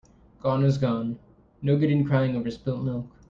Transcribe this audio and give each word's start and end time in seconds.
Gone 0.41 0.65
is 0.65 0.79
gone. 0.79 1.19
No 1.61 1.77
good 1.77 1.91
in 1.91 2.05
crying 2.07 2.35
over 2.35 2.49
spilt 2.49 2.81
milk. 2.81 3.05